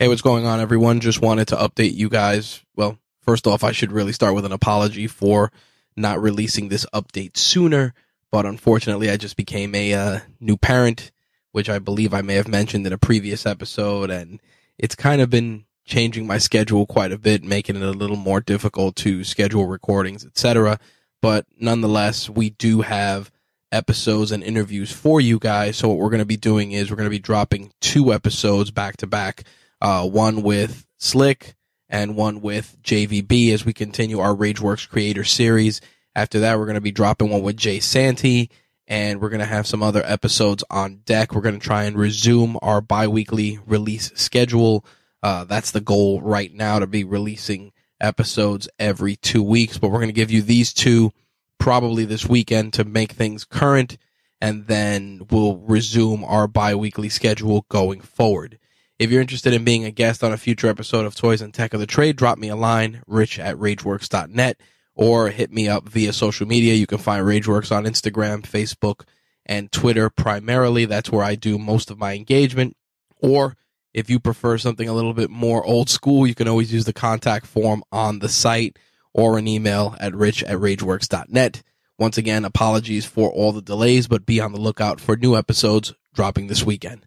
[0.00, 1.00] Hey, what's going on, everyone?
[1.00, 2.62] Just wanted to update you guys.
[2.76, 5.50] Well, first off, I should really start with an apology for
[5.96, 7.94] not releasing this update sooner,
[8.30, 11.10] but unfortunately, I just became a uh, new parent,
[11.50, 14.40] which I believe I may have mentioned in a previous episode, and
[14.78, 18.40] it's kind of been changing my schedule quite a bit, making it a little more
[18.40, 20.78] difficult to schedule recordings, etc.
[21.20, 23.32] But nonetheless, we do have
[23.72, 25.76] episodes and interviews for you guys.
[25.76, 28.70] So what we're going to be doing is we're going to be dropping two episodes
[28.70, 29.42] back to back,
[29.80, 31.54] uh, one with Slick
[31.88, 35.80] and one with JVB as we continue our RageWorks creator series.
[36.14, 38.50] After that, we're going to be dropping one with Jay Santee
[38.88, 41.34] and we're going to have some other episodes on deck.
[41.34, 44.84] We're going to try and resume our bi-weekly release schedule.
[45.22, 49.98] Uh, that's the goal right now to be releasing episodes every two weeks, but we're
[49.98, 51.12] going to give you these two
[51.58, 53.98] probably this weekend to make things current.
[54.40, 58.58] And then we'll resume our bi-weekly schedule going forward.
[58.98, 61.72] If you're interested in being a guest on a future episode of Toys and Tech
[61.72, 64.60] of the Trade, drop me a line, rich at rageworks.net,
[64.96, 66.74] or hit me up via social media.
[66.74, 69.06] You can find Rageworks on Instagram, Facebook,
[69.46, 70.84] and Twitter primarily.
[70.84, 72.76] That's where I do most of my engagement.
[73.18, 73.56] Or
[73.94, 76.92] if you prefer something a little bit more old school, you can always use the
[76.92, 78.80] contact form on the site
[79.14, 81.62] or an email at rich at rageworks.net.
[82.00, 85.94] Once again, apologies for all the delays, but be on the lookout for new episodes
[86.14, 87.06] dropping this weekend.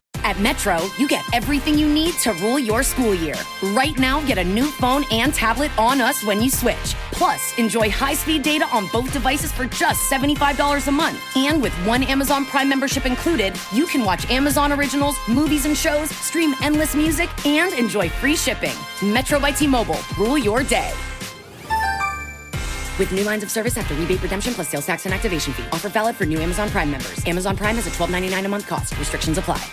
[0.23, 3.35] At Metro, you get everything you need to rule your school year.
[3.73, 6.95] Right now, get a new phone and tablet on us when you switch.
[7.11, 11.19] Plus, enjoy high speed data on both devices for just $75 a month.
[11.35, 16.09] And with one Amazon Prime membership included, you can watch Amazon originals, movies and shows,
[16.09, 18.75] stream endless music, and enjoy free shipping.
[19.03, 20.93] Metro by T Mobile, rule your day.
[22.99, 25.63] With new lines of service after rebate redemption plus sales tax and activation fee.
[25.71, 27.25] Offer valid for new Amazon Prime members.
[27.25, 28.97] Amazon Prime has a $12.99 a month cost.
[28.99, 29.63] Restrictions apply.